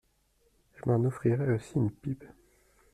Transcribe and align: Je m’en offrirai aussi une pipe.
Je 0.77 0.89
m’en 0.89 1.05
offrirai 1.05 1.53
aussi 1.53 1.75
une 1.75 1.91
pipe. 1.91 2.23